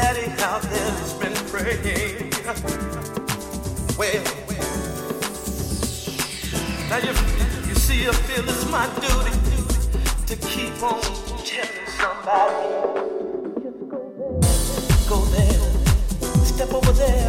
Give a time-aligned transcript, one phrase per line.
[0.00, 2.30] daddy out there has been praying.
[3.96, 4.24] Well,
[6.90, 7.12] now you,
[7.66, 9.36] you see, I feel it's my duty
[10.28, 11.00] to keep on
[11.48, 12.68] telling somebody.
[13.62, 14.38] Just go there,
[15.08, 17.25] go there, step over there.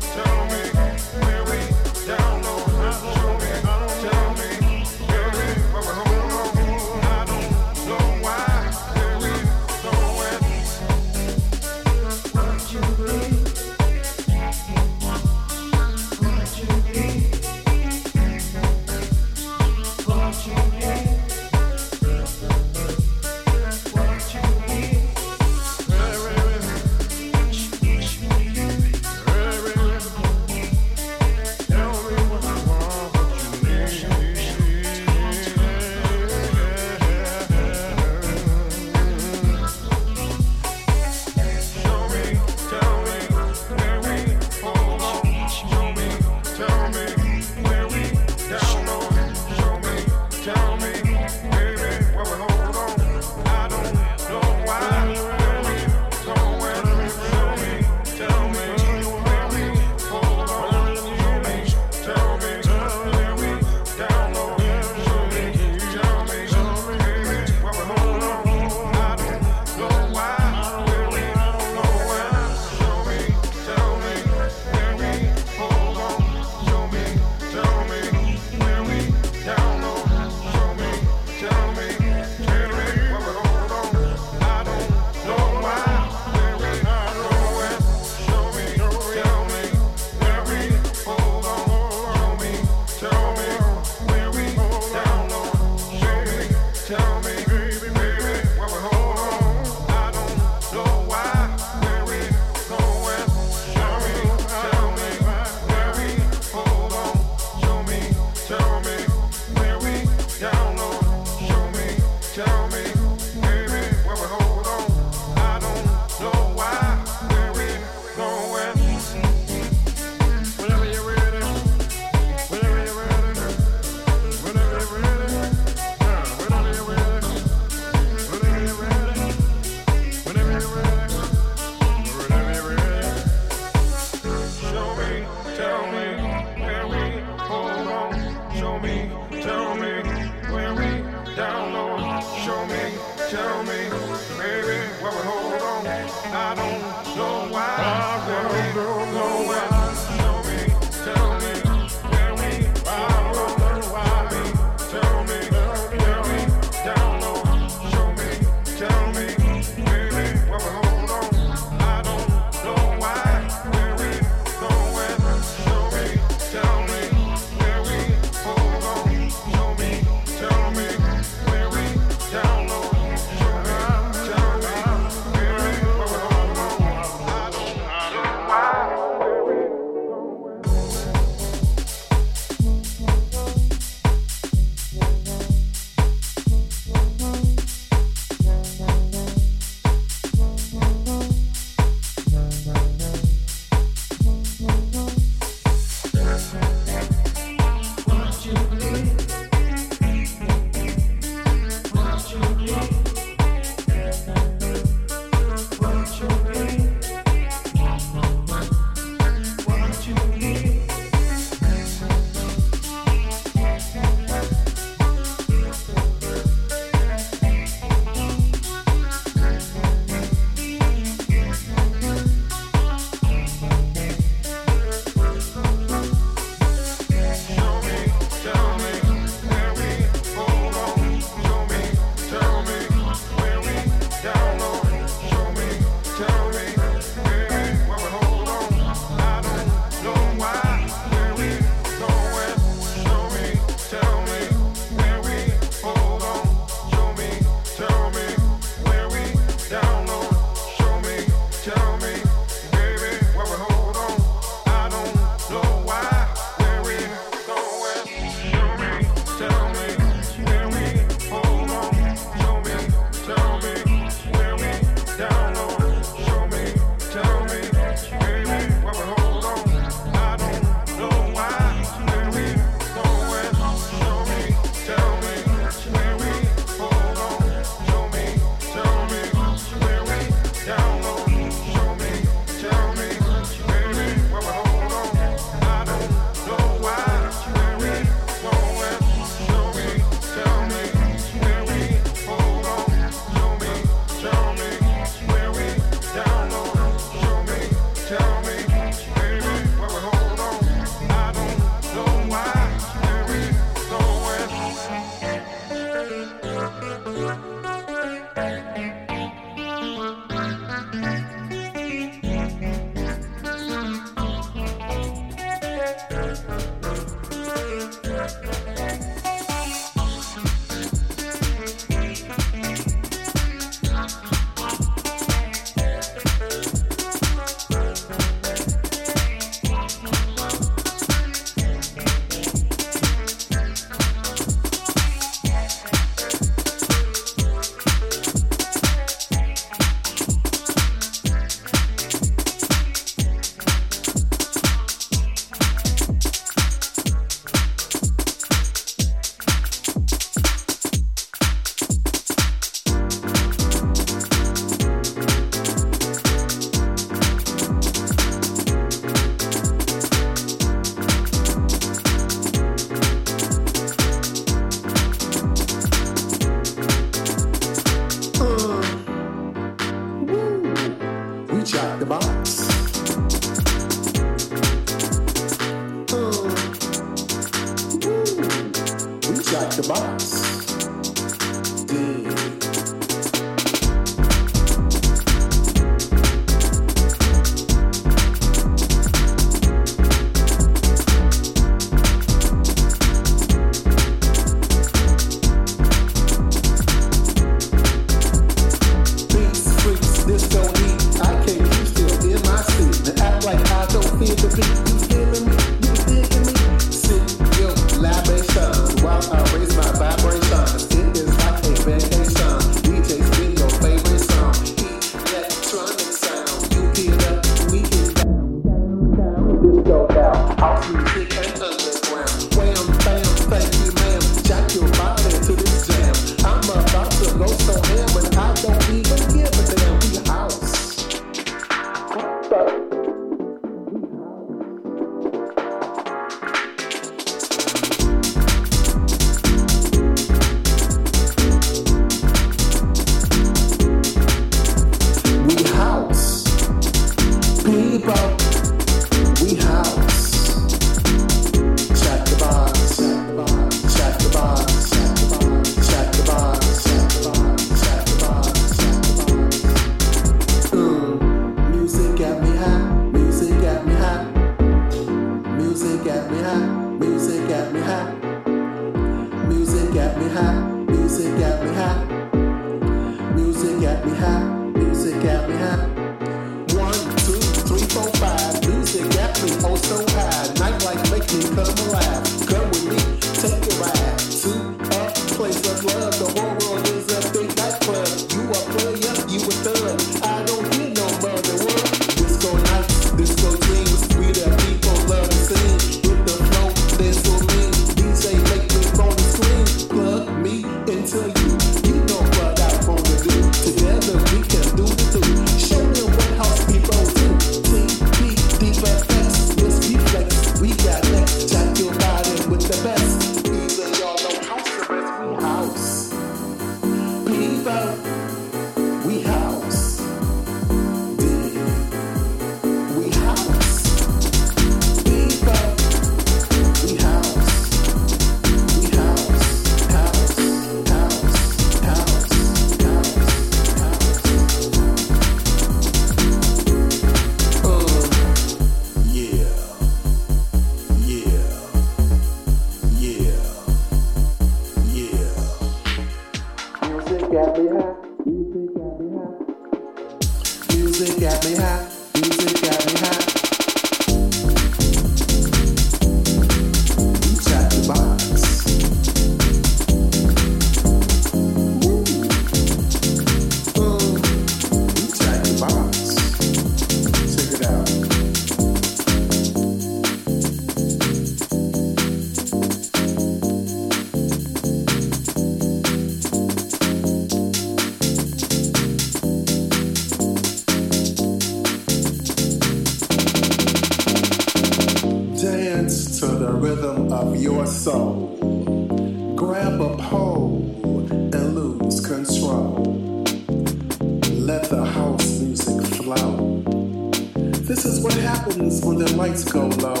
[597.76, 600.00] This is what happens when the lights go low.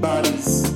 [0.00, 0.69] Bodies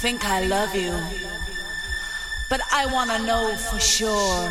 [0.00, 0.98] think I love you,
[2.48, 4.50] but I want to know for sure.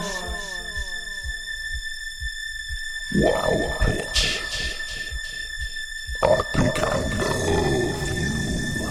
[3.16, 4.78] Wow, bitch.
[6.22, 8.90] I think I love you.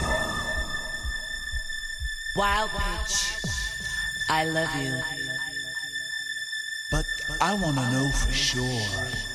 [2.35, 3.36] Wild pitch.
[4.28, 5.01] I love you.
[6.90, 7.06] But
[7.40, 9.28] I want to know for sure.